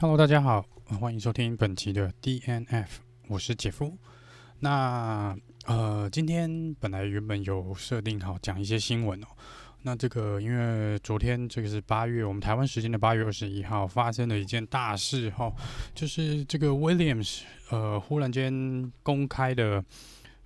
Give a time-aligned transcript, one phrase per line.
[0.00, 0.64] Hello，大家好，
[1.00, 2.86] 欢迎收听本期的 DNF，
[3.26, 3.98] 我是姐夫。
[4.60, 5.36] 那
[5.66, 9.26] 呃，今天本来原本有设定好讲一些新闻哦。
[9.82, 15.52] 那这个因为昨天这个是八月，我们台湾时间的八月二十一号发生了一件大事哈，
[15.96, 17.40] 就是这个 Williams
[17.70, 19.84] 呃忽然间公开的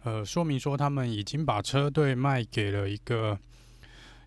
[0.02, 3.38] 呃说明说，他们已经把车队卖给了一个。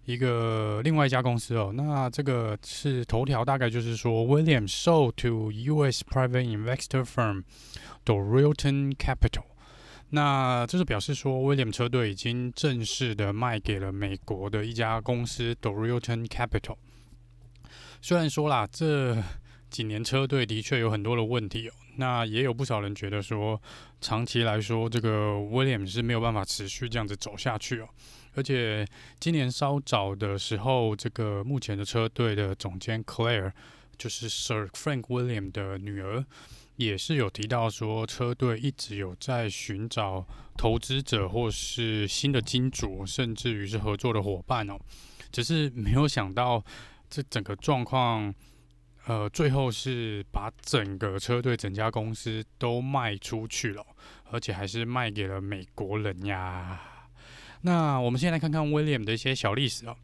[0.05, 6.03] 一个另外一家公司哦，那这个是头条，大概就是说 William sold to U.S.
[6.03, 7.43] private investor firm
[8.05, 9.45] Dorilton Capital。
[10.11, 16.77] 那这是表示说 William 车队已经正式的卖给了美国的一家公司 Dorilton Capital。
[18.01, 19.17] 虽然说啦，这
[19.71, 23.59] 几年车队的确有很多的问题哦，那也有不少人觉得说，
[23.99, 27.89] 长期来说，这个 William 是没有办法持续这样子走下去哦。
[28.35, 28.85] 而且
[29.19, 33.51] 今年稍早的时候，这个目前的车队的总监 Claire，
[33.97, 36.25] 就是 Sir Frank William 的女儿，
[36.75, 40.27] 也是有提到说，车队一直有在寻找
[40.57, 44.77] 投资者或是新的金主，甚至于是合作的伙伴哦。
[45.31, 46.63] 只是没有想到，
[47.09, 48.33] 这整个状况，
[49.05, 53.85] 呃，最后是把整个车队整家公司都卖出去了，
[54.31, 56.81] 而且还是卖给了美国人呀。
[57.65, 59.95] 那我们先来看看 William 的一些小历史啊。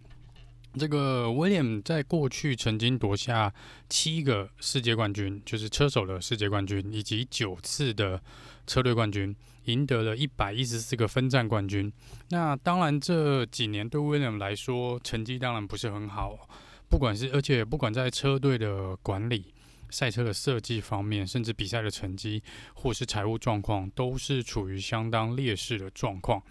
[0.80, 3.54] 这个 William 在过去曾经夺下
[3.88, 8.20] 七个世界冠军，就是车手的世界冠军，以及九次的
[8.66, 11.94] 车队冠军，赢得了一百一十四个分站冠军。
[12.30, 16.50] 那当然这几年对 William 来说，成绩当然不是很好，
[16.90, 19.54] 不管是而且不管在车队的管理、
[19.92, 22.42] 赛车的设计方面，甚至比赛的成绩
[22.74, 26.42] 或是财务状况，都是处于相当劣势的状况。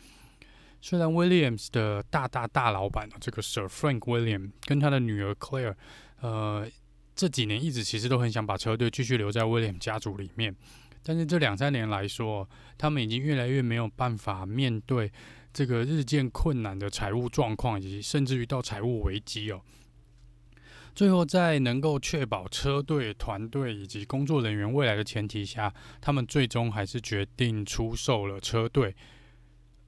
[0.83, 5.75] 虽然 Williams 的大大大老板这个 Sir Frank William 跟他的女儿 Claire，
[6.21, 6.67] 呃，
[7.15, 10.55] 这几年一直其实都很想把车队继续留在 William 家族里面，
[11.03, 15.13] 但是这两三年来说，他们已经越来越没有办法面对
[15.53, 19.61] 这个日渐困难的财务状况，以及甚至于到财务危机哦。
[20.95, 28.97] 最后，在能够确保车队团队以及工作人员未来的前提下，他们最终还是决定出售了车队。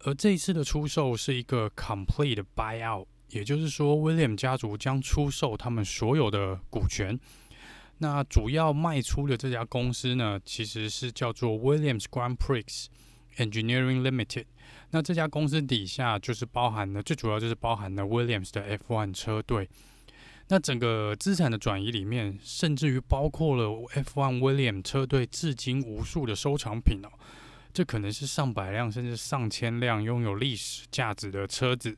[0.05, 7.19] 而这一次的出售是一个 complete buyout，也就是说，William 家族将出售他们所有的股权。
[7.99, 12.87] 那主要卖出的这家公司呢，其实是叫做 Williams Grand Prix
[13.37, 14.47] Engineering Limited。
[14.91, 19.69] 那这家公司底下就是包含了，最主要就是包含了 Williams 的 F1 车队。
[20.49, 27.09] 那整个资产的转移里面，甚至于包括了 F1 Williams 车队至今无数的收藏品哦。
[27.73, 31.97] 这可能是上百辆甚至上千辆拥有历史价值的车子，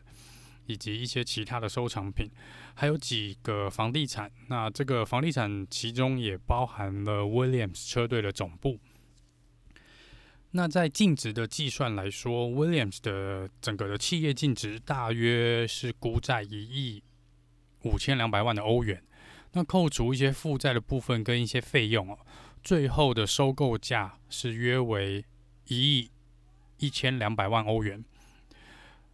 [0.67, 2.31] 以及一些其他的收藏品，
[2.75, 4.31] 还有几个房地产。
[4.47, 8.79] 那这个房地产其中也包含了 Williams 车队的总部。
[10.53, 17.03] 那在净值的计算来说，Williams 的整个的企业净值大约是估在一亿
[17.83, 19.03] 五千两百万的欧元。
[19.55, 22.19] 那扣除一些负债的部分跟一些费用哦，
[22.63, 25.25] 最后的收购价是约为。
[25.69, 26.11] 一亿
[26.79, 28.05] 一千两百万欧元。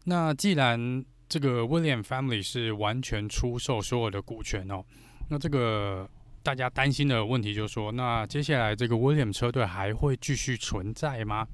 [0.05, 4.85] 那既然这个 William Family 是完全出售所有的股权哦，
[5.29, 6.09] 那这个
[6.43, 11.47] 大家担心的问题就是说，那接下来这个 William 车队还会继续存在吗？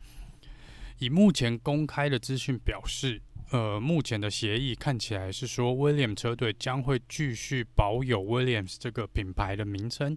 [0.98, 3.20] 以目前公开的资讯表示，
[3.50, 10.16] 呃，目前的协议看起来是说，William 车队将会继续保有 Williams 这个品牌的名称，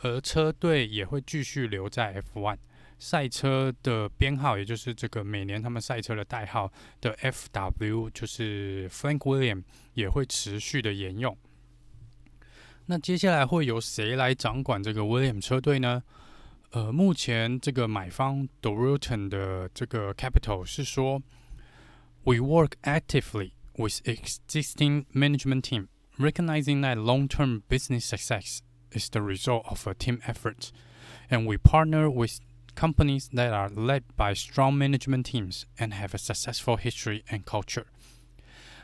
[0.00, 2.56] 而车队也会继续留在 F1。
[3.04, 6.72] 赛车的编号，也就是这个每年他们赛车的代号
[7.02, 11.36] 的 FW，就是 Frank William 也会持续的沿用。
[12.86, 16.02] 那接下来会由谁来掌管这个 William 车队呢？
[16.70, 21.22] 呃，目前这个买方 Dorilton 的这个 Capital 是说
[22.22, 28.60] ，We work actively with existing management team, recognizing that long-term business success
[28.92, 30.70] is the result of a team effort,
[31.28, 32.40] and we partner with
[32.74, 37.84] Companies that are led by strong management teams and have a successful history and culture。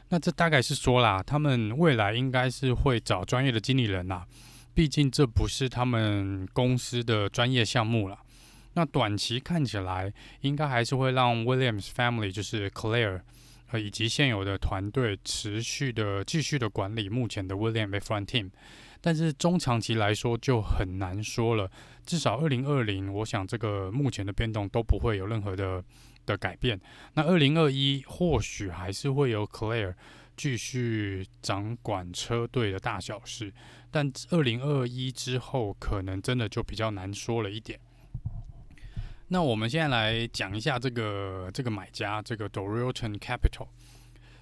[0.09, 4.27] 那这大概是说啦，他们未来应该是会找专业的经理人啦，
[4.75, 8.19] 毕竟这不是他们公司的专业项目了。
[8.75, 13.21] 那短期看起来，应该还是会让 Williams Family，就是 Claire
[13.67, 18.51] 和以及现有的团队持续的继续的管理目前的 Williams F1 Team。
[19.01, 21.71] 但是中长期来说就很难说了，
[22.05, 25.83] 至少二零二零，我想这个目前的变动都不会有任何的
[26.27, 26.81] 的改变。
[27.15, 29.95] 那二零二一或许还是会由 Claire
[30.37, 33.53] 继续掌管车队的大小事，
[33.91, 37.79] 但二零二一之后，可能真的就比较难说了一点。
[39.29, 43.69] 那我们现在来讲一下这个这个买家，这个 Dorilton Capital，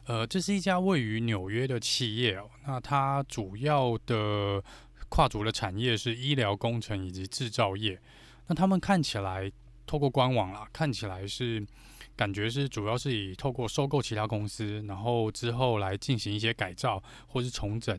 [0.09, 2.51] 呃，这是一家位于纽约的企业哦。
[2.67, 4.63] 那它主要的
[5.09, 8.01] 跨足的产业是医疗工程以及制造业。
[8.49, 9.53] 那他们看起来
[9.87, 11.65] 透过官网啦，看起来是。
[12.17, 17.97] 感觉是主要是以透过收购其他公司，然后之后来进行一些改造或是重整，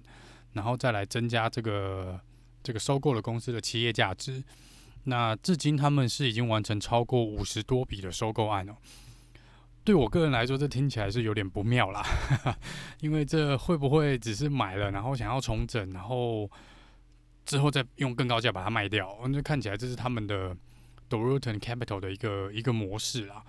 [0.51, 2.19] 然后再来增加这个
[2.61, 4.43] 这个收购的公司的企业价值。
[5.05, 8.75] 那至今他们是已经完成超过五十多笔的收购案哦。
[9.89, 12.05] 对我个人来说，这听起来是有点不妙啦，
[13.01, 16.47] 因为这会不会只是买了，然后想要重整，然后
[17.43, 19.17] 之后再用更高价把它卖掉？
[19.29, 20.55] 那看起来这是他们的
[21.09, 23.43] Dorilton Capital 的一个一个模式啦。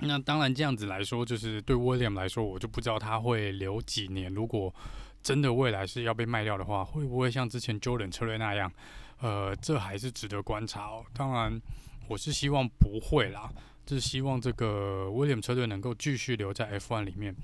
[0.00, 4.34] 那当然，这样子来说，就是对 William 来说，我就不知道他会留几年。
[4.34, 4.74] 如果
[5.22, 8.72] 真的未来是要被卖掉的话，会不会像之前 Jordan 策略那样？
[9.20, 11.04] 呃，这还是值得观察哦。
[11.14, 11.62] 当然，
[12.08, 13.48] 我是希望不会啦，
[13.86, 17.34] 就是希望这个 William 车队能够继续留在 F1 里面，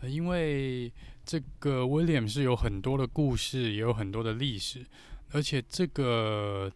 [0.00, 0.92] 呃，因为
[1.24, 4.84] 这个 William 是有很多的故事，也有很多的历史，
[5.32, 6.72] 而且这个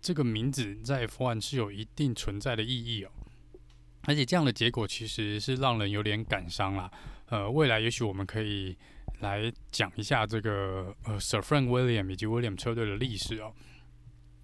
[0.00, 3.10] 这个名字在 F1 是有一定存在的意义哦。
[4.02, 6.90] 而且这样的结果其实是让人有点感伤啦。
[7.26, 8.76] 呃，未来也许我们可以
[9.20, 13.54] 来讲一下这个呃 Sir Frank William 以及 William 车队的历史哦。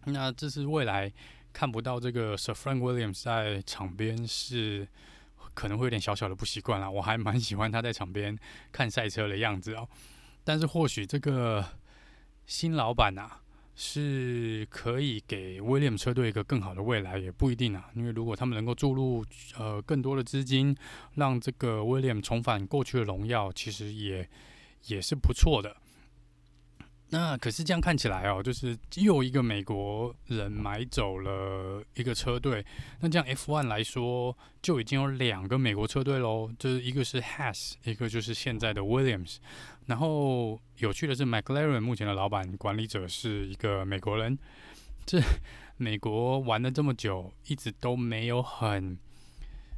[0.05, 1.13] 那这是未来
[1.59, 4.87] 看不到这个 Sir Frank Williams 在场边是
[5.55, 6.89] 可能会有点小小的不习惯啦。
[6.89, 8.39] 我还蛮喜欢他在场边
[8.71, 9.89] 看赛车的样子哦。
[10.45, 11.65] 但是或许这个
[12.47, 13.41] 新老板啊。
[13.81, 17.89] 是可以给威廉姆车队一个更好的未来，也不一定啊。
[17.95, 19.25] 因为如果他们能够注入
[19.57, 20.77] 呃更多的资金，
[21.15, 24.29] 让这个威廉姆重返过去的荣耀，其实也
[24.87, 25.77] 也是不错的。
[27.11, 32.63] 那可是这样看起来哦，就是又一个美国人买走了一个车队。
[33.01, 36.51] 那这样 F1 来说，就已经有两个美国车队喽。
[36.59, 39.37] 就是一个是 Has，一个就是现在的 Williams。
[39.87, 44.39] 然后有趣的是，McLaren 目前的老板管理者是一个美国人。
[45.07, 45.19] 这
[45.79, 48.99] 美国玩了这么久，一直都没有很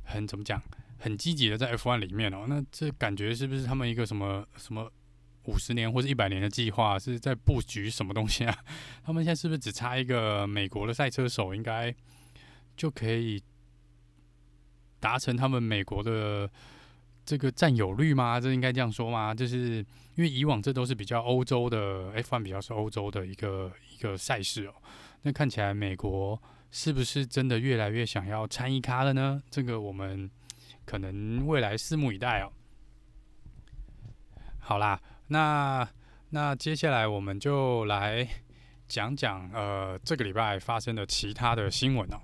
[0.02, 0.60] 很怎么讲，
[0.98, 2.46] 很积极的在 F1 里面哦。
[2.48, 4.90] 那这感觉是不是他们一个什么什么？
[5.44, 8.56] 五十年或者一百年的计划是在布局什么东西啊？
[9.02, 11.94] 他们现在是不是只差一个美国的赛车手，应该
[12.76, 13.42] 就可以
[15.00, 16.48] 达成他们美国的
[17.24, 18.38] 这个占有率吗？
[18.38, 19.34] 这应该这样说吗？
[19.34, 19.78] 就是
[20.14, 24.74] 因为以往这都是比较欧洲的 F1，比较是欧洲的一个一个赛事哦。
[25.22, 26.40] 那看起来美国
[26.70, 29.42] 是不是真的越来越想要参一咖了呢？
[29.50, 30.30] 这个我们
[30.84, 32.52] 可能未来拭目以待哦。
[34.58, 35.00] 好啦。
[35.32, 35.88] 那
[36.30, 38.28] 那接下来我们就来
[38.88, 42.18] 讲讲呃这个礼拜发生的其他的新闻哦。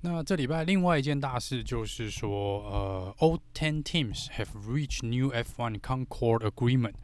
[0.00, 6.94] 那这礼拜另外一件大事就是说呃，all ten teams have reached new F1 Concord Agreement。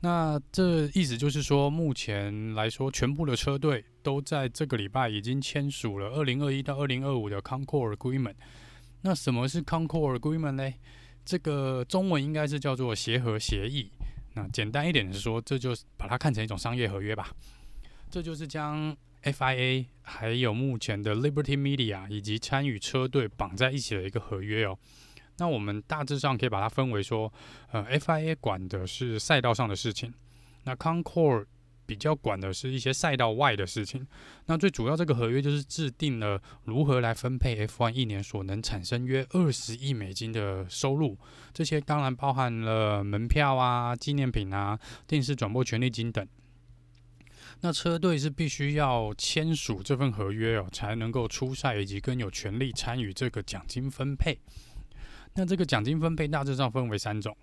[0.00, 8.34] 那这意思就是说，目前来说，全部的车队都在这个礼拜已经签署了二零二一到二零二五的 Concord Agreement。
[9.02, 10.70] 那什么是 Concord Agreement 呢？
[11.24, 13.90] 这个中文应该是叫做协和协议。
[14.34, 17.30] 那简单一点是说，这就把它看成一种商业合约吧。
[18.10, 24.78] 这就是将 FIA 还有目前的 Liberty Media 以及参与车队绑在一起的一个合约哦。
[25.38, 27.32] 那我们大致上可以把它分为说，
[27.72, 30.12] 呃，FIA 管的是赛道上的事情，
[30.62, 31.46] 那 Concord
[31.86, 34.06] 比较管的是一些赛道外的事情。
[34.46, 41.18] 那最主要这个合约就是制定了如何来分配 F1 一年所能产生约二十亿美金的收入。
[41.52, 46.26] 这些当然包含了门票啊、纪念品啊、电视转播权利金等。
[47.60, 54.38] 那车队是必须要签署这份合约哦，才能够出赛以及更有权利参与这个奖金分配。
[55.34, 57.36] 那这个奖金分配大致上分为三种。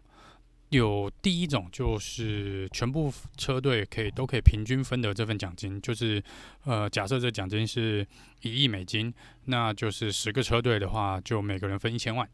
[0.72, 6.24] 有第一种就是全部车队可以都可以平均分得这份奖金，就是
[6.64, 8.08] 呃假设这奖金是
[8.42, 9.14] 一亿美金，
[9.46, 12.26] 那就是十个车队的话，就每个人分一千万。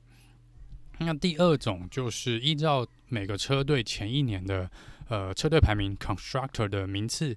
[0.99, 4.69] 那第二种就是依照每个车队前一年的
[5.09, 7.35] 呃车队排名 constructor 的名次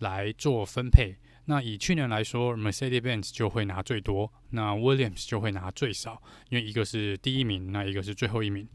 [0.00, 1.14] 来做分配。
[1.44, 8.68] 那以去年来说，Mercedes-Benz 就会拿最多，那 Williams 就会拿最少，因为一个是第一名，那一个是最后一名。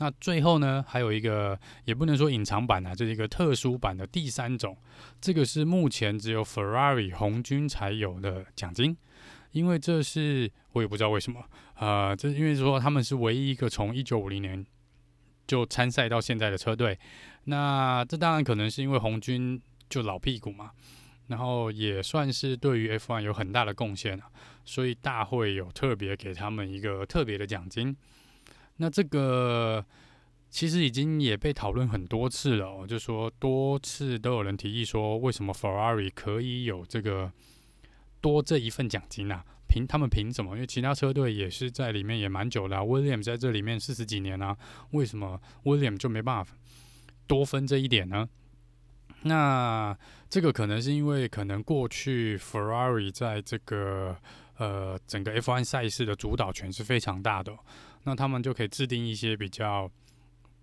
[0.00, 4.76] 那最后呢，还有一个也不能说隐藏版啊，这是一个特殊版的第三种，
[5.20, 8.96] 这个是目前只有 Ferrari 红军才有的奖金，
[9.50, 14.64] 因为这是我也不知道为什么，呃，这因为说他们是唯一一个从一九五零年
[15.46, 16.96] 就参赛到现在的车队。
[17.44, 20.70] 那这当然可能是因为红军就老屁股嘛，
[21.26, 24.30] 然后也算是对于 F1 有很大的贡献啊，
[24.64, 27.96] 所以大会有特别给他们一个特别的奖金。
[28.78, 29.84] 那这个
[30.50, 37.30] 其实已经也被讨论很多次了哦，就说多次都有人提议说，为什么 Ferrari 可以有这个
[38.20, 39.44] 多这一份奖金啊？
[39.68, 40.54] 凭他们凭什么？
[40.54, 44.56] 因为其他车队也是在里面也蛮久了，William 在这里面四十几年啊，
[44.92, 46.50] 为什么 William 就没办法
[47.26, 48.26] 多分这一点呢？
[49.22, 49.94] 那
[50.30, 54.16] 这个可能是因为可能过去 Ferrari 在这个
[54.56, 57.52] 呃整个 F1 赛事的主导权是非常大的。
[58.08, 59.90] 那他们就可以制定一些比较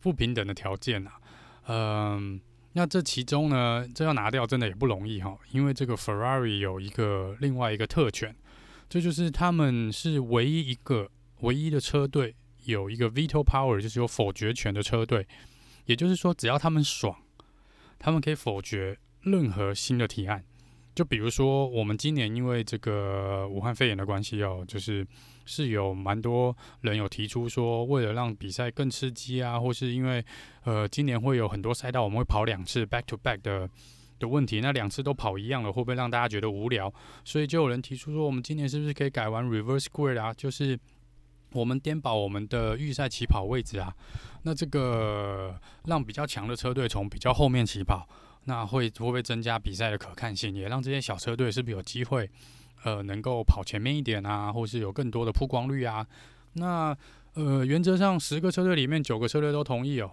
[0.01, 1.13] 不平等的条件啊，
[1.67, 2.41] 嗯，
[2.73, 8.35] 那这其中呢，这要拿掉真的也不容易哈，因为这个 Ferrari 有一个另外一个特权，
[8.89, 11.07] 这就是他们是唯一一个
[11.41, 15.27] 唯一的车队有一个 veto power，就是有否决权的车队，
[15.85, 17.15] 也就是说，只要他们爽，
[17.99, 20.43] 他们可以否决任何新的提案。
[20.95, 25.05] 就比如说，我们今年因为这个武汉肺炎的关系哦，就是
[25.45, 30.23] 是有蛮多人有提出说，为了让比赛更刺激啊，或是因为
[30.63, 33.69] 呃今年会有很多赛道我们会跑两次 back to back 的
[34.19, 36.93] 的问题，那两次都跑一样的，会不会让大家觉得无聊？
[37.23, 40.33] 所以就有人提出说，我们今年是不是可以改玩 reverse grid 啊？
[40.33, 40.77] 就是
[41.53, 43.93] 我们颠倒我们的预赛起跑位置啊，
[44.43, 48.07] 那这个让比较强的车队从比较后面起跑。
[48.47, 52.29] 那会会不会增加比赛的可看性，也让这些小车队是不是有机会，
[52.84, 56.05] 呃，能够跑前面一点啊，或是有更多的曝光率啊？
[56.53, 56.96] 那
[57.34, 60.10] 呃，原则上十个车队里面九个车队都同意哦，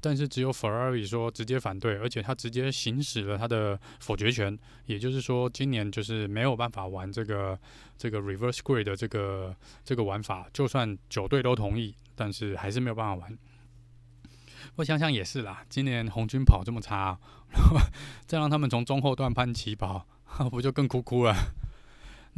[0.00, 7.58] 但是只有 Ferrari 说直接反对，而且他直接行使了他的否决权，也就是说今年就是没有办法玩这个
[7.96, 13.38] 这个 Reverse Grid 的这个这个玩法，就算九队都同意，但是还是没有办法玩。
[14.74, 17.18] 我想想也是啦，今年红军跑这么差，
[17.52, 17.78] 然 后
[18.26, 20.04] 再让他们从中后段攀起跑，
[20.50, 21.34] 不就更哭哭了？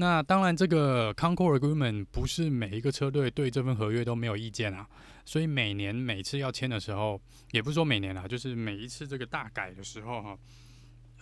[0.00, 4.86] 那当然，这个 Concord Agreement 不是每一个车队对这份合约都没有意见啊，
[5.24, 10.38] 所以每年每次要签的时候，也不是说每年啦，就是每一次这个大改的时候哈，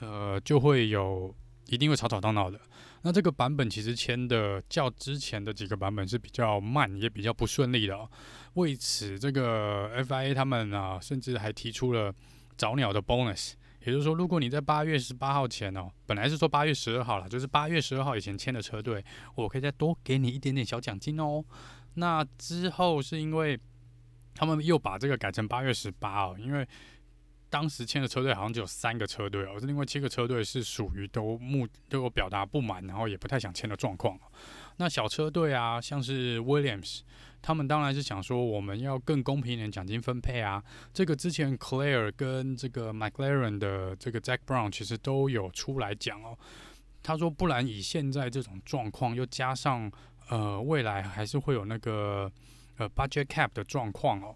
[0.00, 1.34] 呃，就会有
[1.68, 2.60] 一定会吵吵闹闹的。
[3.00, 8.10] 那这个版本其实签的较之前的几个版本是比较慢，也比较不顺利的喔。
[8.54, 12.14] 为此，这个 FIA 他们啊，甚至还提出了
[12.58, 13.52] 早鸟的 bonus，
[13.86, 19.02] 也就是说，如果你在八月十八号前哦，本来是说八月十二号了，就是八月十二号以前签的车队，
[19.36, 21.44] 我可以再多给你一点点小奖金哦。
[21.94, 23.58] 那之后是因为
[24.34, 26.66] 他们又把这个改成八月十八哦，因为
[27.48, 34.18] 当时签的车队好像只有三个车队哦，另外七个车队是属于都目都有表达不满，然后也不太想签的状况。
[34.78, 37.00] 那小车队啊，像是 Williams。
[37.42, 40.60] 他们当然是想说，我们要更公平一点奖金分配啊。
[40.92, 46.36] 这个之前 Claire 跟这个 McLaren 的这个 Jack Brown 其实都有出来讲哦。
[47.04, 49.88] 他说，不然以现在这种状况，又加上
[50.28, 52.28] 呃未来还是会有那个
[52.78, 54.34] 呃 budget cap 的状况哦。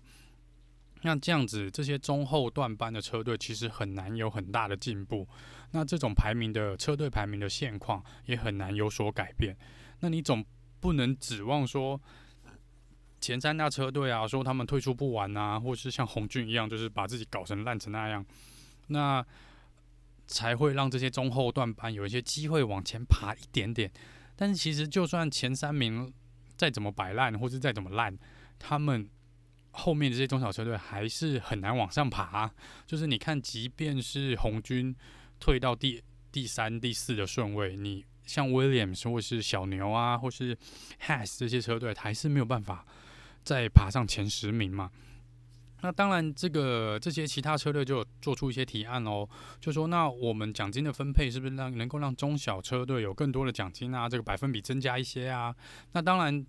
[1.02, 5.26] 那这样子，这些中后段班的车队其实很难有很大的进步。
[5.72, 9.56] 那这种排名的车队排名的现况也很难有所改变。
[10.00, 10.44] 那你总
[10.80, 12.00] 不能指望说。
[13.22, 18.24] 前三大车队啊，说他们退出不完啊，或是像红军一样，就是把自己搞成烂成那样，
[18.86, 19.22] 那
[20.26, 23.92] 才会让这些中后段班有一些机会往前爬一点点。
[24.36, 26.10] 但是其实就算前三名
[26.56, 28.18] 再怎么摆烂，或是再怎么烂，
[28.58, 29.06] 他们
[29.72, 32.50] 后面的这些中小车队还是很难往上爬。
[32.86, 34.96] 就是你看，即便是红军
[35.40, 40.56] 退到第第三、第四的顺位，你像 Williams 或是小牛啊，或是
[41.06, 42.86] Has 这些车队，还是没有办法。
[43.42, 44.90] 再爬上前十名嘛？
[45.80, 49.26] 那当然，这个这些其他车队就做出一些提案哦，
[49.58, 54.08] 就说那我们奖金的分配是不是让能够让中小车队有更多的奖金啊？
[54.08, 55.52] 这个百分比增加一些啊？
[55.92, 56.46] 那当然。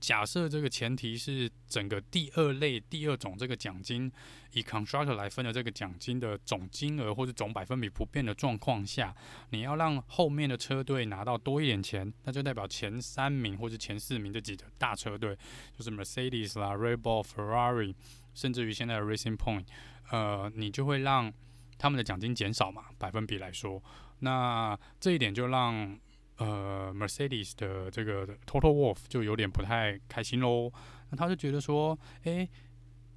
[0.00, 4.10] 假设这个前提是整个第二类第二种这个奖金
[4.52, 9.14] 以 constructor 来分的这个奖金的总金额或者总百分比不变的状况下，
[9.50, 15.36] 你要让后面的车队拿到多一点钱，那就代表前三名或者前四名这几个大车队，
[15.76, 17.94] 就是 Mercedes 啦、Red Bull、Ferrari，
[18.34, 19.66] 甚至于现在的 Racing Point，
[20.10, 21.32] 呃，你就会让
[21.76, 23.82] 他们的奖金减少嘛，百分比来说，
[24.20, 25.98] 那这一点就让。
[26.38, 30.72] 呃，Mercedes 的这个 Total Wolf 就有点不太开心喽。
[31.10, 32.48] 那他就觉得说，诶，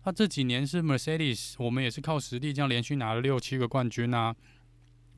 [0.03, 4.35] 他这几年是 Mercedes，我们也是靠实力这样连续拿了六七个冠军啊。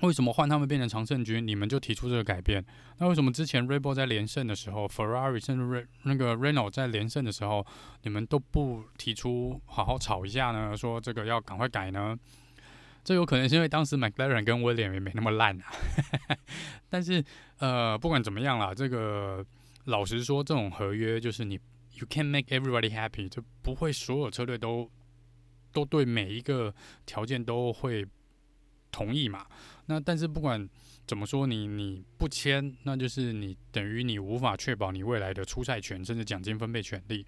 [0.01, 2.65] 为什么换他们变成常胜军，你们就提出这个改变？
[2.97, 7.65] 那为什么之前 Red Bull 在连胜的时候，Ferrari 甚至那个 Renault 在连胜的时候，
[8.01, 10.75] 你们都不提出好好吵一下呢？
[10.75, 12.17] 说这个要赶快改呢？
[13.03, 15.65] 这有可能是因为当时 McLaren 跟威廉也没那么烂啊。
[16.89, 17.23] 但是
[17.57, 19.45] 呃，不管怎么样啦，这个
[19.85, 21.59] 老实说，这种合约就是你
[21.95, 24.89] You can't make everybody happy，就不会所有车队都
[25.71, 26.73] 都对每一个
[27.05, 28.05] 条件都会
[28.91, 29.45] 同意嘛。
[29.85, 30.67] 那但是不管
[31.05, 37.25] 怎么说你，你你不签，那就是你等于你无法确保你未来的出赛权，甚至奖金分配权利。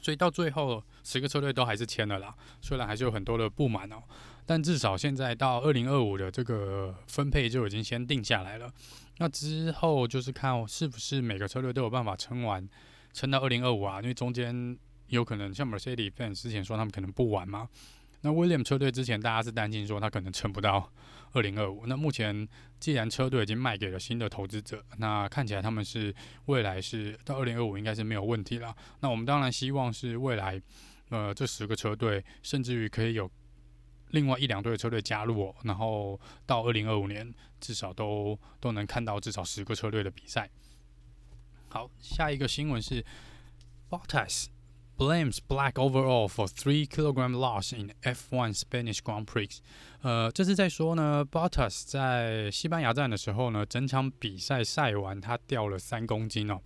[0.00, 2.34] 所以到最后，十个车队都还是签了啦。
[2.60, 4.02] 虽然还是有很多的不满哦，
[4.48, 8.72] 但至少现在到二零二五的这个分配就已经先定下来了。
[9.18, 12.66] 那之后就是看是不是每个车队都有办法撑完，
[13.12, 14.00] 撑到二零二五啊？
[14.00, 14.74] 因为中间
[15.08, 17.68] 有可能像 Mercedes-Benz 之前说他们可能不玩嘛。
[18.22, 20.90] 那 William 车队之前大家是担心说他可能撑不到
[21.34, 21.84] 二零二五。
[21.84, 22.48] 那目前
[22.80, 26.14] 既然车队已经卖给了新的投资者，那看起来他们是
[26.46, 28.74] 未来是到二零二五应该是没有问题了。
[29.00, 30.58] 那我们当然希望是未来
[31.10, 33.30] 呃这十个车队甚至于可以有
[34.10, 40.48] 另外一两队的车队加入哦，然后到二零二五年至少都都能看到至少十个车队的比赛。
[41.68, 43.04] 好，下一个新闻是
[43.90, 44.46] Bottas。
[44.96, 49.58] Blames black overall for three kilogram loss in F1 Spanish Grand Prix。
[50.02, 56.60] 呃，这是在说呢，Bottas 在西班牙站的时候呢，整场比赛赛完他掉了三公斤哦。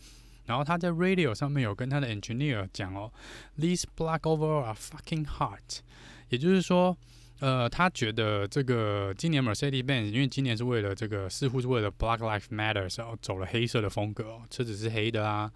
[0.46, 3.12] 然后他在 radio 上面有跟他的 engineer 讲哦
[3.58, 5.82] ，These black overall are fucking hot。
[6.30, 6.96] 也就是说，
[7.42, 15.50] 呃，他觉得这个今年 Mercedes-Benz 因为今年是为了这个似乎是为了 Black Lives Matter，然后走了黑色的风格哦，车子是黑的啊。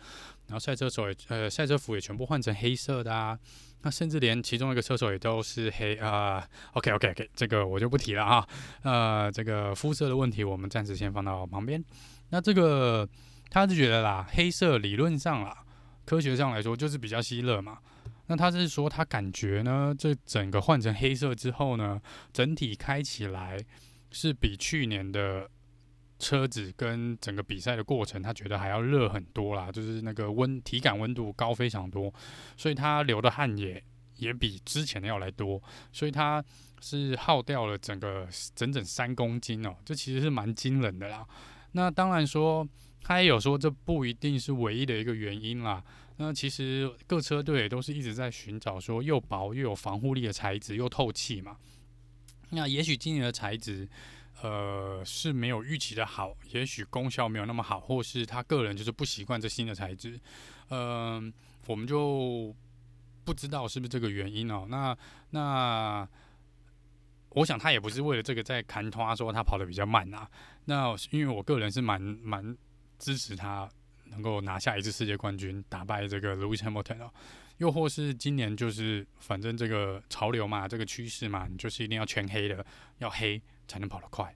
[0.49, 3.38] 然后赛车手也呃赛车服也全部换成黑色的啊，
[3.83, 6.45] 那甚至连其中一个车手也都是黑啊。
[6.73, 8.49] OK OK OK，这个我就不提了啊。
[8.83, 11.81] 呃，这个肤色的问题我们暂时先放到旁边。
[12.31, 13.09] 那这个
[13.49, 15.57] 他是觉得啦，黑色理论上啦，
[16.05, 17.78] 科学上来说就是比较吸热嘛。
[18.26, 22.00] 那他是说他感觉呢，这整个换成黑色之后呢，
[22.33, 23.59] 整体开起来
[24.11, 25.50] 是比去年的。
[26.18, 32.11] 车子跟整个比赛的过程，他觉得还要热很多啦，就是那个温体感温度高非常多，
[32.57, 33.85] 所以他流的汗也
[34.16, 36.42] 也比之前的要来多，所以他
[36.81, 41.22] 是耗掉了整个整整三公斤哦，这其实是蛮惊人的啦。
[41.72, 42.66] 那当然说，
[43.03, 45.85] 他也有说这不一定是唯一的一个原因啦。
[46.16, 51.57] 那其实各车队也都是一直在寻找说又薄又有防护力的材质，又透气嘛。
[52.50, 53.88] 那也许今年的材质。
[54.42, 60.20] 呃，是没有预期的好，也许功效没有那么好，或是他个人就是不习惯这新的材质，
[60.68, 61.33] 嗯、
[61.66, 62.55] 我们就
[63.24, 64.66] 不知道是不是这个原因哦。
[64.68, 64.94] 那
[65.31, 66.07] 那
[67.31, 70.31] 我想他也不是为了这个在砍他说他跑得比较慢啊。
[70.66, 72.55] 那因为我个人是蛮蛮
[72.98, 73.66] 支持他
[74.11, 77.11] 能够拿下一次世界冠军，打败这个 Lewis Hamilton 哦。
[77.59, 82.64] 又或是今年就是反正这个潮流嘛，这个趋势嘛，你就是一定要全黑的，
[82.99, 83.40] 要黑。
[83.69, 84.33] 才能跑得快。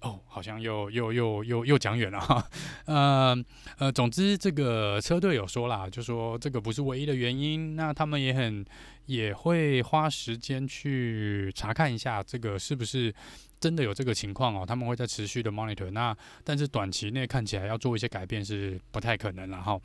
[0.00, 2.44] 哦，好像又又又又又讲远了哈。
[2.86, 3.44] 呃
[3.78, 7.76] 呃，总之这个车队有说啦，就说这个不是唯一的原因。
[7.76, 8.66] 那他们也很
[9.06, 13.14] 也会花时间去查看一下这个是不是
[13.60, 14.64] 真的有这个情况哦。
[14.66, 15.90] 他们会在持续的 monitor。
[15.90, 19.80] 那但是短期内看起来要做一些改变是不太可能了哈。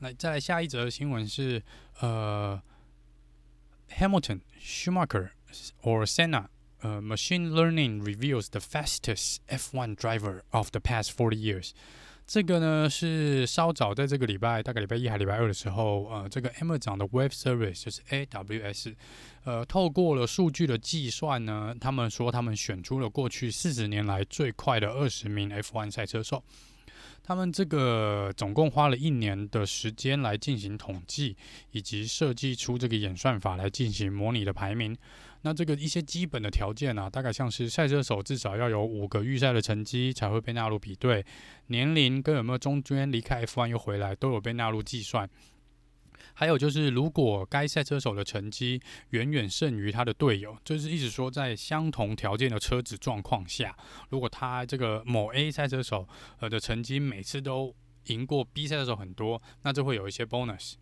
[0.00, 1.62] 来，再来下一则新闻是
[2.00, 2.60] 呃
[3.90, 5.30] ，Hamilton Schumacher。
[5.82, 6.46] Or Senna，
[6.78, 11.72] 呃，Machine Learning reveals the fastest F1 driver of the past forty years。
[12.32, 18.94] 这个呢是稍早在这个礼拜，大概礼拜一还礼拜二的时候，呃，这个 Amazon 的 Web Service 就是 AWS，
[19.42, 26.40] 呃，透过了数据的计算呢，他们说他们选出了过去四十年来最快的二十名 F1 赛车手。
[27.22, 31.36] 他们这个总共花了一年的时间来进行统计，
[31.70, 34.96] 以及设计出这个演算法来进行模拟的排名。
[35.42, 41.24] 那这个一些基本的条件啊，大概像是赛车手至少要有五个预赛的成绩才会被纳入比对，
[41.68, 45.28] 年龄跟有没有中间离开 F1 又回来都有被纳入计算。
[46.34, 48.80] 还有就是，如果该赛车手的成绩
[49.10, 53.76] 远远胜于他的队友，就是一直说在相同条件的车子状况下，
[54.08, 57.74] 如果他这个某 A 赛车手呃的成绩每次都
[58.06, 60.74] 赢过 B 赛车手很多，那就会有一些 bonus。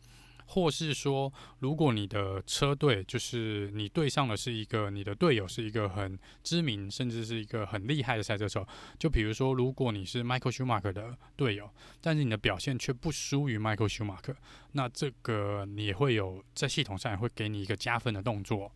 [0.48, 8.66] 或是说，如果你的车队就是你对上的是一个你的队友是一个很知名，甚至是一个很厉害的赛车手，
[8.98, 14.36] 就比如说，如果你是 Michael Schumacher 的队友，但是你的表现却不输于 Michael Schumacher，
[14.72, 18.72] 那这个你也会有在系统上也会给你一个加分的动作。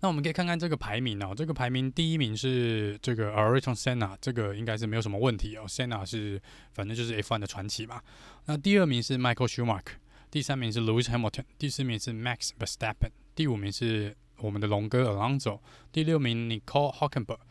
[0.00, 5.64] 那我们可以看看这个排名哦，这个排名第一名是这个 Ayrton Senna，这个应该是没有什么问题哦。
[5.66, 6.40] Senna 是
[6.72, 8.02] 反正就是 F1 的传奇嘛。
[8.46, 9.94] 那第二名是 Michael Schumacher，
[10.34, 15.60] 第三名是 Lewis Hamilton，第四名是 Max Verstappen，第五名是我们的龙哥 Alonso，
[15.92, 17.42] 第六名 Nicole h o c k e n b e r g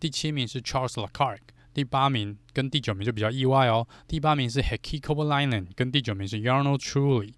[0.00, 1.38] 第七名是 Charles Leclerc，
[1.72, 7.32] 第八名跟第九名就比较意外哦，第八名是 Heikki Kovalainen，跟第九名是 y a r n o Truly。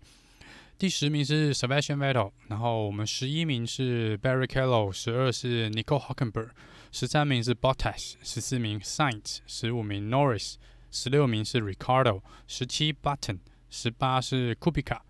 [0.79, 6.53] 第十名是 Sebastian Vettel，然后我们十一名是 Barrichello，十二是 Nicole h o c k e n b e r g
[6.93, 10.55] 十三名是 Bottas，十四名 Sainz，十五名 Norris，
[10.91, 13.41] 十六名是 Ricardo，十七 Button，
[13.75, 15.01] 十八是 Kubica，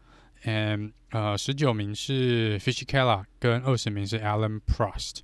[0.45, 5.19] 嗯呃十九名是 Fisichella，跟二十名是 Alan Prost。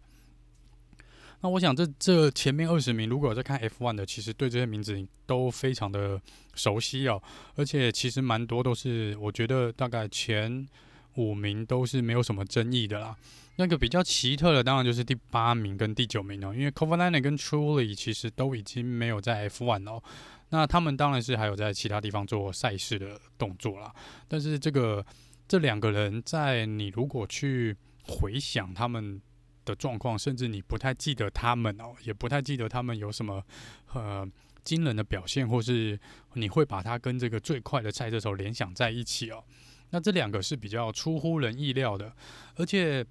[1.40, 6.20] 那我想这这前面二十名，如果在看 F1 的，其实对这些名字都非常的
[6.54, 7.22] 熟悉哦，
[7.54, 10.68] 而且其实蛮多都是，我觉得大概前
[11.14, 13.16] 五名都是没有什么争议的啦。
[13.56, 20.02] 那个比较奇特的，当然就是第八名跟第九名哦，因为 Kovalainen 跟 Trulli 其实都已经没有在 F1 哦，
[20.50, 23.92] 那他们当然是还有在其他地方做赛事的动作啦。
[24.28, 25.04] 但是这个
[25.48, 29.20] 这两个人在你如果去回想他们。
[29.62, 33.44] 的状况，甚至你不太记得他们哦，也不太记得他们有什么
[33.92, 34.26] 呃
[34.64, 36.00] 惊人的表现，或是
[36.32, 39.44] 你会把他跟这个最快的赛车手联想在一起哦。
[39.90, 42.10] 那这两个是比较出乎人意料的，
[42.56, 43.04] 而且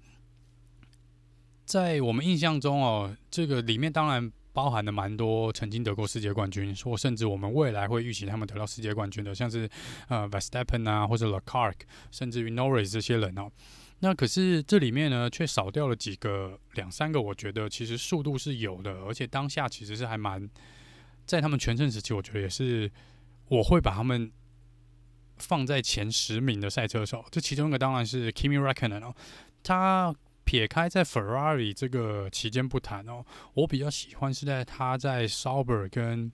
[1.64, 9.66] 在我们印象中哦，这个里面当然包含了蛮多曾经得过世界冠军，或甚至我们未来会预期他们得到世界冠军的，像是
[10.08, 11.76] 呃 vestappen 啊，或者 Leclerc，
[12.10, 13.50] 甚至于 Norris 这些人哦。
[14.00, 20.46] 那可是这里面呢，却少掉了几个两三个，我觉得其实速度是有的，而且当下其实是还蛮
[21.24, 22.92] 在他们全盛时期，我觉得也是
[23.48, 24.30] 我会把他们
[25.38, 27.24] 放在前十名的赛车手。
[27.30, 29.14] 这其中一个当然是 Kimi Räikkönen 哦，
[29.62, 30.14] 他
[30.50, 36.32] 撇开在 Ferrari 这个期间不谈哦，我比较喜欢是在他在 Sauber 跟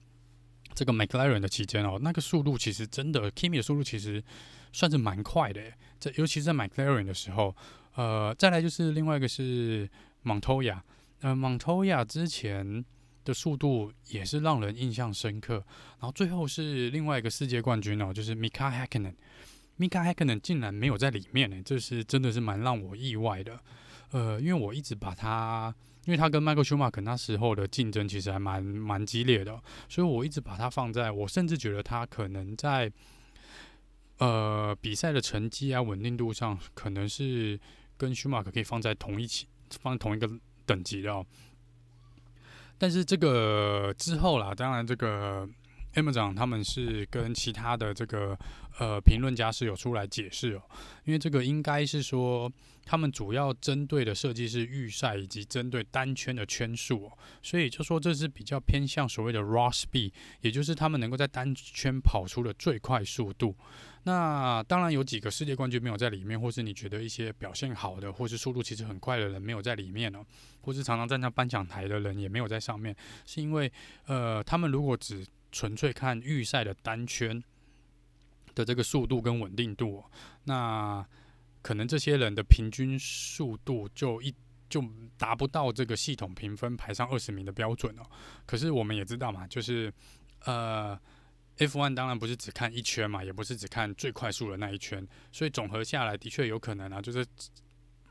[0.72, 4.24] 这个 McLaren 的期间哦，那个速度其实真的 Kimi 的速度其实
[4.72, 5.61] 算是蛮快的。
[5.98, 7.55] 在尤其是在 McLaren 的时候，
[7.94, 9.87] 呃，再来就是另外一个是
[10.24, 10.81] Montoya，
[11.20, 12.83] 呃，Montoya 之前
[13.22, 15.57] 的速度也是让人印象深刻。
[16.00, 19.16] 然后最后是另外一个世界冠军哦，就是 Mika h a k k n e n
[19.76, 23.61] m i k a h a k k n e n 竟然没有在里面呢，这是真的是蛮让我意外的。
[24.11, 32.92] 呃，因为我一直把他，因为他跟 Michael Schumacher 那时候的竞争其实还蛮蛮激烈的，所以我一直把他放在，我甚至觉得他可能在。
[34.19, 37.61] 呃，比赛的成绩啊，稳定度上可能是
[37.99, 39.47] 跟 schumac 可以放在同一起，
[39.79, 40.27] 放同一个
[40.64, 41.27] 等级的哦。
[42.79, 45.47] 但是这个之后啦，当然这个
[45.97, 48.39] M 长他们是跟其他的这个
[48.79, 50.63] 呃评论家是有出来解释哦，
[51.05, 52.51] 因为这个应该是说。
[52.89, 57.11] 他们主要针对的设计是预赛以及针对单圈的圈数，
[57.43, 63.57] 所以就说这是比较偏向所谓的 raw speed，也就是他们能够在单圈跑出的最快速度。
[64.05, 70.25] 那当然有几个世界冠军没有在里面，或是你觉得一些表现好的，或是速度其实很快的人没有在里面哦，
[70.61, 73.73] 或是常常站在颁奖台的人也没有在上面，是因为
[74.07, 77.42] 呃，他们如果只纯粹看预赛的单圈
[78.55, 80.05] 的这个速度跟稳定度，
[80.45, 81.07] 那。
[81.62, 84.33] 可能这些人的平均速度就一
[84.69, 84.81] 就
[85.19, 88.03] 达不到这个系统评分排上二十名的标准哦。
[88.47, 89.92] 可是我们也知道嘛，就是
[90.45, 90.97] 呃
[91.59, 97.27] ，F1 当然不是只看一圈嘛，也不是只看最快速的那一圈，所以总和下来的确有可能啊，就是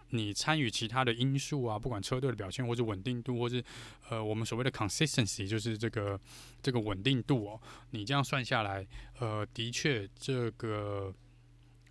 [0.10, 3.64] 你参与其他的因素啊，不管车队的表现，或是稳定度，或是
[4.10, 6.20] 呃我们所谓的 consistency，就是这个
[6.62, 8.86] 这个稳定度哦，你这样算下来，
[9.20, 11.14] 呃，的确这个。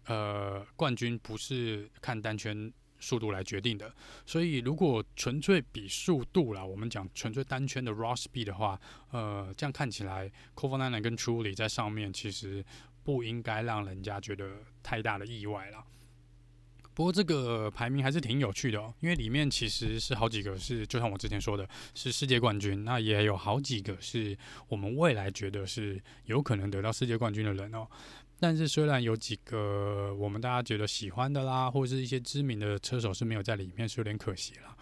[0.06, 3.90] 呃，冠军不是看单圈速度来决定的，
[4.26, 8.78] 所以如果纯粹比速度啦，我们讲纯粹单圈的 raw speed 的话，
[9.12, 12.62] 呃，这样看起来 Kovalainen 跟 Trulli 在上面其实
[13.02, 15.82] 不应该让人家觉得太大的意外啦。
[16.94, 27.86] 不过这个排名还是挺有趣的哦，因为里面其实是好几个是，就像我之前说的，是世界冠军，那也有好几个是我们未来觉得是有可能得到世界冠军的人哦。
[28.38, 34.76] 但是虽然有几个我们大家觉得喜欢的啦，或者是一些知名的车手是没有在里面，是有点可惜了。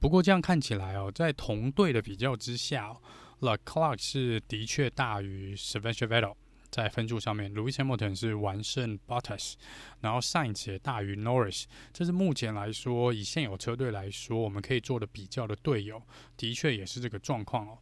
[0.00, 2.96] 不过这样看起来哦，在同队的比较之下
[3.40, 6.34] ，Leclerc 是的确大于 Sebastian Vettel
[6.74, 9.54] 在分数上面，Lewis Hamilton 是完胜 Bottas，
[10.00, 11.66] 然后 Sainz 也大于 Norris。
[11.92, 16.02] 这是目前来说，以现有车队来说，我们可以做的比较的队友，
[16.36, 17.78] 的确也是这个状况哦。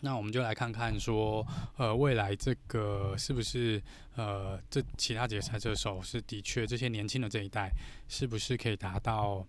[0.00, 1.42] 那我们就来看看说，
[1.78, 3.82] 呃，未来这个是不是
[4.14, 7.72] 呃，这其他几个赛车手是的确这些年轻的这一代，
[8.08, 9.46] 是不是可以达到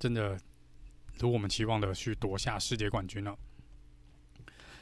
[0.00, 0.36] 真的
[1.20, 3.38] 如我们期望的去夺下世界冠军了。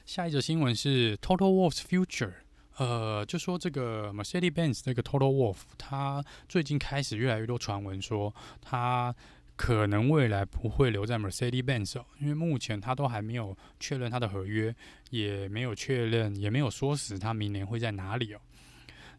[0.07, 2.37] 下一则新闻是 Total Wolff's Future，
[2.79, 9.15] 呃，就说这个 Mercedes-Benz 这个 Toto Wolff，他最近开始越来越多传闻说他
[9.57, 14.75] 可能未来不会留在 Mercedes-Benz 哦，因为目前他都还没有确认他的合约，
[15.11, 18.41] 也没有确认，也没有说死他明年会在哪里哦。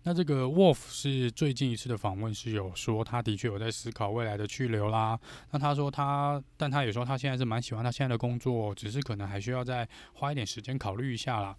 [0.05, 5.17] 那这个 Wolf 是最近一次的访问是有说，他的确有在思考未来的去留啦。
[5.51, 11.55] 那他说他，但他也说他现在是蛮喜欢他现在的工作，只是可能还需要再花一点时间考虑一下啦。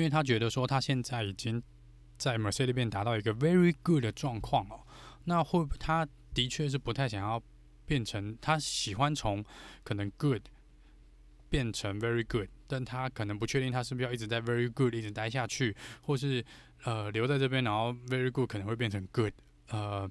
[0.00, 1.62] 因为他觉得说他现在已经
[2.16, 4.80] 在 Mercedes 边达到一个 very good 的状况哦。
[5.24, 7.42] 那会他的确是不太想要
[7.84, 9.44] 变成他喜欢从
[9.84, 10.42] 可能 good
[11.48, 16.44] 变成 very good，但他可能不确定他是不是要一直在 very good 一直待下去，或是。
[16.84, 19.34] 呃，留在这边，然后 very good 可能会变成 good，
[19.68, 20.10] 呃，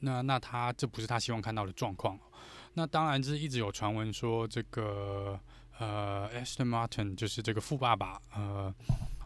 [0.00, 2.18] 那那他这不是他希望看到的状况。
[2.72, 5.38] 那当然，是一直有传闻说这个
[5.78, 8.74] 呃，Aston Martin 就是这个富爸爸呃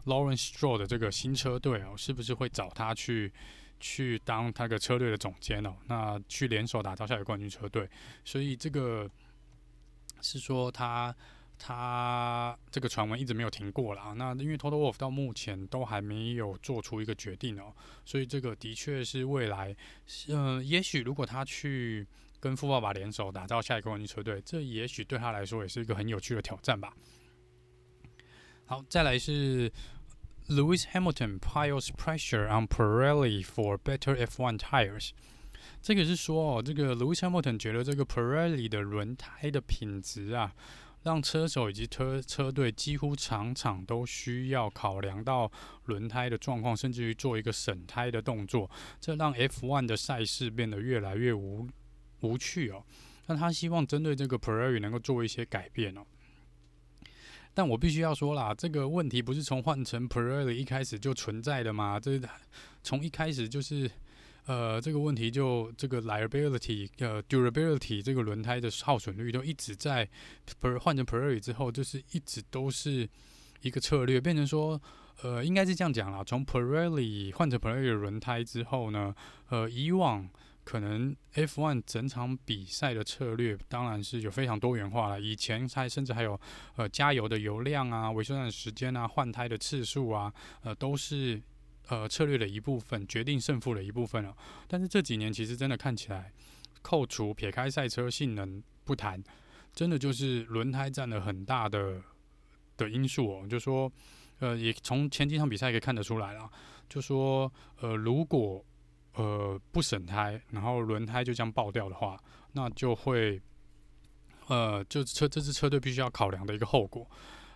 [0.05, 3.31] ，Lawrence Stroll 的这个新车队哦，是不是会找他去
[3.79, 5.75] 去当他的车队的总监哦？
[5.87, 7.89] 那去联手打造下一个冠军车队，
[8.23, 9.09] 所以这个
[10.21, 11.15] 是说他。
[11.63, 14.15] 他这个传闻一直没有停过啦。
[14.17, 17.71] 那因为 Toto Wolff 到目前都还没有做出一个决定哦，
[18.03, 19.75] 所以这个的确是未来，
[20.29, 22.07] 嗯、也许如果他去
[22.39, 26.91] 跟富爸爸联手打造下一个冠军车队，这也许对他来说也是一个很有趣的挑战吧。
[28.65, 29.71] 好，再来是
[30.47, 35.11] Lewis Hamilton piles pressure on Pirelli for better F1 tires。
[35.81, 40.53] 这个是说哦，这个 Lewis Hamilton 觉得这个 Pirelli 的轮胎的品质啊。
[41.03, 45.51] 让车手以及车车队几乎场场都需要考量到
[45.85, 48.69] 轮胎的状况，甚至于做一个省胎的动作，
[48.99, 51.67] 这让 F1 的赛事变得越来越无
[52.19, 52.85] 无趣哦。
[53.25, 56.05] 那他希望针对这个 Pirelli 能够做一些改变哦。
[57.53, 61.99] 但我必须要说啦，这个问题不是从换成 Pirelli 一开始就存在的吗？
[61.99, 62.19] 这
[62.83, 63.89] 从一开始就是。
[64.47, 70.09] 呃，这个问题就这个 liability 呃 durability 这个轮胎的耗损率都一直在
[70.79, 73.07] 换成 Pirelli 之后，就是一直都是
[73.61, 74.81] 一个策略，变成说，
[75.21, 79.13] 呃，应该是这样讲啦，从 Pirelli 换成 Pirelli 的轮胎之后呢，
[79.49, 80.27] 呃，以往
[80.63, 86.39] 可能 F1 整场比赛的策略当然是有非常多元化了，以前还甚至还有
[86.75, 91.41] 呃加油的油量啊、维修站的时间啊、换胎的次数啊，呃，都是。
[91.87, 94.33] 呃，策略的一部分，决定胜负的一部分了。
[94.65, 96.31] 但是这几年其实真的看起来，
[96.81, 99.21] 扣除撇开赛车性能不谈，
[99.73, 102.01] 真的就是轮胎占了很大的
[102.77, 103.47] 的因素哦。
[103.49, 103.91] 就说，
[104.39, 106.49] 呃，也从前几场比赛可以看得出来了。
[106.87, 108.63] 就说，呃，如果
[109.13, 112.21] 呃不省胎，然后轮胎就这样爆掉的话，
[112.53, 113.41] 那就会，
[114.47, 117.09] 呃，就车这支车队必须要考量的一个后果。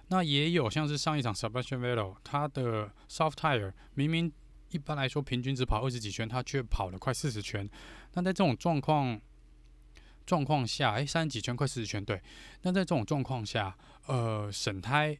[0.07, 4.31] 那也有像是上一场 Sebastian Vettel，他的 soft tire 明明
[4.69, 7.67] 一般来说平均只跑二十几圈，他却跑了快四十圈。
[8.13, 9.19] 那在这种状况
[10.25, 12.21] 状况下，哎、三十几圈快四十圈，对。
[12.61, 15.17] 那在这种状况下，呃，省胎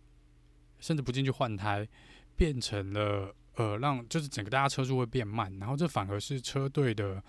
[0.79, 1.87] 甚至不进去换胎，
[2.35, 7.23] 变成了呃让就是整个大家车速会变慢，然后这反而是车队的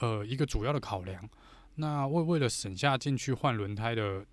[0.00, 1.28] 呃一个主要的考量。
[1.76, 4.24] 那为为了省下进去换轮胎的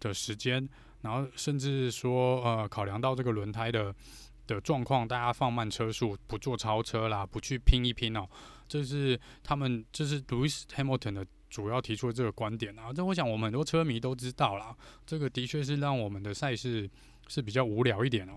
[0.00, 0.68] 的时间。
[1.02, 3.94] 然后甚至说，呃，考量到这个轮胎的
[4.44, 8.26] 的状况，大家放慢车速，不做超车啦，不去拼一拼哦，
[8.66, 12.92] 这是他们，这是 Lewis Hamilton 的主要提出的这个观点啊。
[12.92, 16.90] 这我想我们很多车迷都知道啦，这个的确是让我们的赛事
[17.28, 18.32] 是比较无聊一点哦。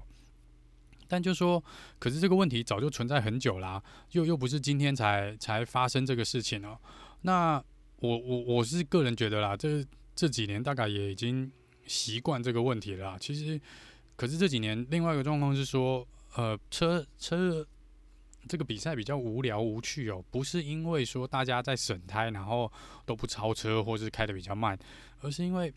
[1.10, 1.62] 但就说，
[2.00, 6.80] 可是这个问题早就存在很久啦，又又不是今天才才发生这个事情哦。
[7.24, 7.62] 那
[7.98, 11.52] 我我我是个人觉得啦，这这几年大概也已经。
[11.88, 13.60] 习惯这个问题了，其实，
[14.16, 17.66] 可是这几年另外一个状况是说，呃，车车
[18.48, 22.72] 这个比赛比较无聊无趣哦，不是因为说大家在省胎，然后
[23.08, 24.78] 都不超车，或是开得比较慢，
[25.22, 25.74] 而是因为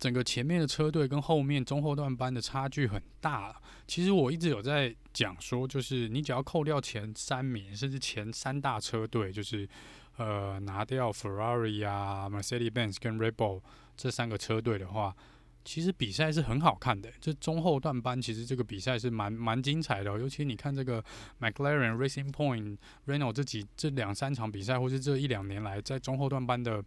[0.00, 3.54] 整个前面的车队跟后面中后段班的差距很大。
[3.86, 9.68] 其实我一直有在讲说，就是你只要扣掉前三名，甚至前三大车队，就是
[10.16, 13.60] 呃拿掉 Ferrari 啊、Mercedes-Benz 跟 Red Bull
[13.96, 15.14] 这三个车队的话。
[15.62, 21.04] 其实比赛是很好看的，这中后段班其实这个比赛是蛮蛮精彩的，尤其你看这个
[21.38, 26.82] McLaren、Racing Point、Renault 这几这两三场比赛，或是这一两年来在中后段班的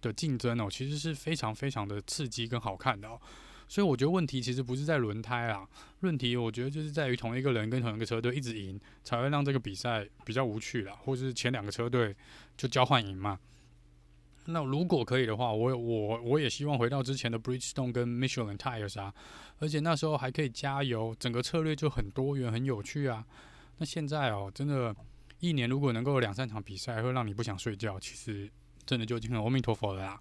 [0.00, 3.20] 的竞争哦，其实是非常非常的刺激跟好看的哦。
[3.68, 5.68] 所以我觉得问题其实不是在轮胎啊，
[6.00, 12.16] 问题我觉得就是在于同一个人跟同一个车队一直赢，才会让这个比赛比较无趣啦，或是前两个车队
[12.56, 13.38] 就交换赢嘛。
[14.46, 19.12] 那如果可以的话，我我我也希望回到之前的 Bridgestone 跟 Michelin Tires 啊，
[19.58, 23.22] 而且那时候还可以加油，整个策略就很多元、很有趣啊。
[23.76, 24.96] 那现在哦，真的，
[25.40, 28.50] 一年如果能够两三场比赛，会让你不想睡觉，其实
[28.88, 30.20] 真的就已经很阿弥陀佛了啦。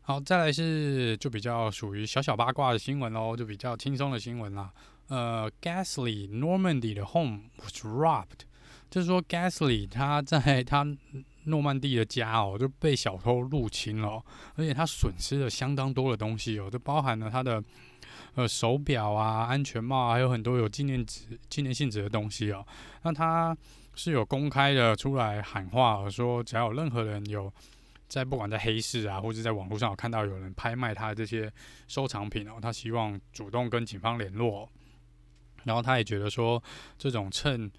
[0.00, 4.72] 好，再来是就比较属于小小八卦的新闻喽，就比较轻松的新闻啦。
[5.06, 8.40] 呃，Gasly Normandy 的 home was robbed，
[8.90, 10.84] 就是说 Gasly 他在他
[11.44, 14.24] 诺曼底的家哦，就被小偷入侵了，
[14.56, 17.62] 而且他损失了相当多的东西哦，就包含了他的
[18.34, 22.66] 呃手表啊、安全帽啊，还有很多有纪念值、纪念性质的东西哦。
[23.02, 23.56] 那他
[23.94, 27.52] 是有公开的出来喊话，说只要有任何人有
[28.08, 31.52] 在不管在黑市啊，或者在网络上有看到有人拍卖他的这些
[31.88, 34.68] 收藏品哦，他希望主动跟警方联络。
[35.64, 36.60] 然后他也觉得说，
[36.98, 37.70] 这种趁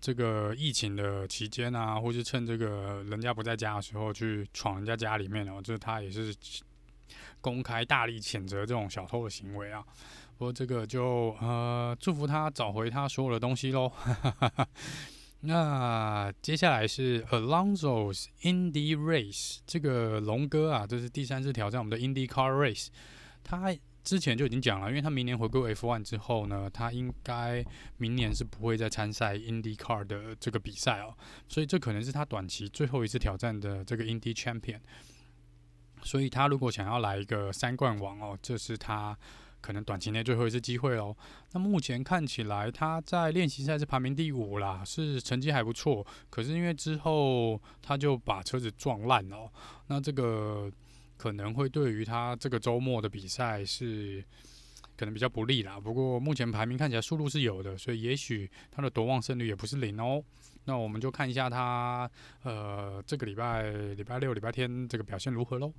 [0.00, 6.34] 这个疫情的期间啊，或是趁这个人家不在家的时候去闯人家家里面哦，就是他也是
[7.42, 9.84] 公开大力谴责这种小偷的行为啊。
[10.38, 13.92] 不过这个就呃祝福他找回他所有的东西喽。
[15.40, 22.88] 那接下来是 Alonso's Indy Race，这个龙哥啊，这是第三次挑战我们的 IndyCar Race，
[23.44, 23.74] 他。
[24.02, 27.62] 之前就已经讲了，因为他明年回归 F1 之后呢，他应该
[27.98, 31.14] 明年是不会再参赛 IndyCar 的这个比赛哦，
[31.46, 34.80] 所以这可能是他短期最后一次挑战的这个 Indy Champion。
[36.02, 39.16] 所以他如果想要来一个三冠王哦，这是他
[39.60, 41.16] 可能短期内最后一次机会哦。
[41.52, 46.06] 那目前看起来他在练习赛是排名第五啦，是成绩还不错。
[46.28, 49.52] 可是因为之后他就把车子撞烂了哦，
[49.88, 50.70] 那这个。
[51.20, 54.24] 可能会对于他这个周末的比赛是
[54.96, 55.78] 可能比较不利啦。
[55.78, 60.24] 不过目前排名看起来速度是有的，所以也许他的夺望胜率也不是零哦。
[60.64, 62.10] 那我们就看一下他
[62.42, 65.70] 呃这个礼拜礼拜六、礼拜天这个表现如何喽。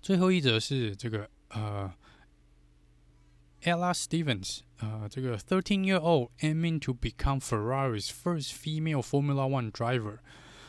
[0.00, 1.92] 最后一则是这个呃
[3.64, 10.18] ，Ella Stevens，呃，这个 thirteen-year-old aiming to become Ferrari's first female Formula One driver。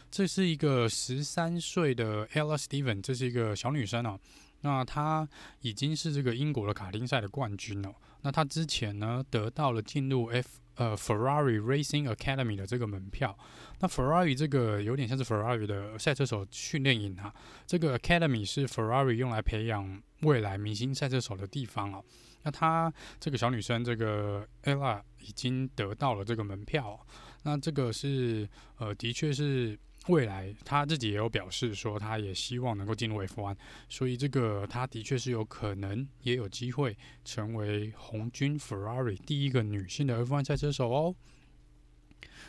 [0.10, 4.18] 这是一个十三岁的 Ella Stevens，这是一个小女生啊。
[4.62, 5.28] 那她
[5.62, 7.94] 已经是这个英国的卡丁赛的冠军了。
[8.22, 13.38] 那她之前呢，得到了进入 F 呃 Ferrari Racing Academy 的这个门票。
[13.80, 17.34] 那 Ferrari 这个有点像是 Ferrari 的赛车手训练营啊。
[17.68, 22.04] 这个 Academy 是 Ferrari 用来培养未来明星赛车手的地方哦。
[22.46, 27.06] 那她这个小女生这个 Ella 已经得到了这个门票。
[27.44, 29.78] 那这个是呃，的确是。
[30.08, 33.56] 未来她自己也有表示说，她也希望能够进入 F1，
[33.90, 41.16] 所以这个她的确是有可能也有机会成为红军 Ferrari 第一个女性的 F1 赛车手哦。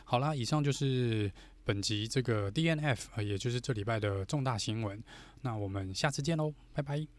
[0.04, 1.32] 好啦，以上就是
[1.64, 5.02] 本集这个 DNF，也就是这礼拜的重大新闻。
[5.40, 7.15] 那我们下次见喽，拜拜。